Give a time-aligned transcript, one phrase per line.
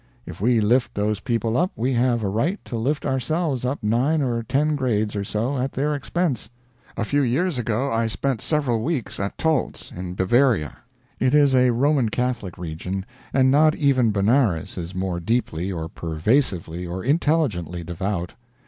[0.25, 4.23] If we lift those people up, we have a right to lift ourselves up nine
[4.23, 6.49] or ten grades or so, at their expense.
[6.97, 10.75] A few years ago I spent several weeks at Tolz, in Bavaria.
[11.19, 16.87] It is a Roman Catholic region, and not even Benares is more deeply or pervasively
[16.87, 18.33] or intelligently devout.